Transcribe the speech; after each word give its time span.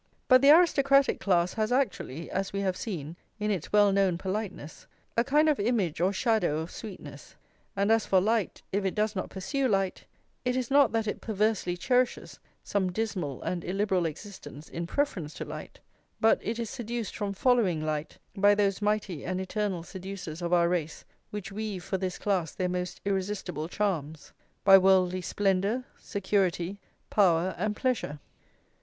But 0.27 0.41
the 0.41 0.49
aristocratic 0.49 1.19
class 1.19 1.53
has 1.53 1.71
actually, 1.71 2.31
as 2.31 2.51
we 2.51 2.61
have 2.61 2.75
seen, 2.75 3.17
in 3.39 3.51
its 3.51 3.71
well 3.71 3.91
known 3.91 4.17
politeness, 4.17 4.87
a 5.15 5.23
kind 5.23 5.47
of 5.47 5.59
image 5.59 6.01
or 6.01 6.11
shadow 6.11 6.57
of 6.57 6.71
sweetness; 6.71 7.35
and 7.75 7.91
as 7.91 8.07
for 8.07 8.19
light, 8.19 8.63
if 8.71 8.83
it 8.83 8.95
does 8.95 9.15
not 9.15 9.29
pursue 9.29 9.67
light, 9.67 10.05
it 10.43 10.55
is 10.55 10.71
not 10.71 10.91
that 10.93 11.05
it 11.05 11.21
perversely 11.21 11.77
cherishes 11.77 12.39
some 12.63 12.91
dismal 12.91 13.43
and 13.43 13.63
illiberal 13.63 14.07
existence 14.07 14.67
in 14.69 14.87
preference 14.87 15.35
to 15.35 15.45
light, 15.45 15.79
but 16.19 16.39
it 16.41 16.57
is 16.57 16.71
seduced 16.71 17.15
from 17.15 17.31
following 17.31 17.79
light 17.79 18.17
by 18.35 18.55
those 18.55 18.81
mighty 18.81 19.23
and 19.23 19.39
eternal 19.39 19.83
seducers 19.83 20.41
of 20.41 20.51
our 20.51 20.67
race 20.67 21.05
which 21.29 21.51
weave 21.51 21.83
for 21.83 21.99
this 21.99 22.17
class 22.17 22.53
their 22.55 22.67
most 22.67 22.99
irresistible 23.05 23.67
charms, 23.69 24.33
by 24.63 24.79
worldly 24.79 25.21
splendour, 25.21 25.83
security, 25.99 26.79
power 27.11 27.53
and 27.55 27.75
pleasure. 27.75 28.19